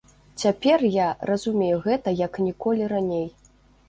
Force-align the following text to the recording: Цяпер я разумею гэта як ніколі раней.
Цяпер 0.43 0.83
я 0.93 1.07
разумею 1.29 1.77
гэта 1.83 2.13
як 2.21 2.39
ніколі 2.47 2.89
раней. 2.95 3.23